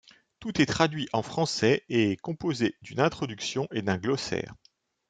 Le 0.01 0.15
tout 0.39 0.59
est 0.59 0.65
traduit 0.65 1.07
en 1.13 1.21
français 1.21 1.83
et 1.87 2.17
composé 2.17 2.75
d'une 2.81 3.01
introduction 3.01 3.67
et 3.69 3.83
d'un 3.83 3.99
glossaire. 3.99 4.55